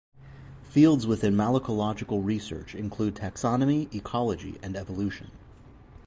Fields 0.63 1.05
within 1.05 1.35
malacological 1.35 2.25
research 2.25 2.73
include 2.73 3.13
taxonomy, 3.13 3.87
ecology 3.93 4.57
and 4.63 4.75
evolution. 4.75 5.29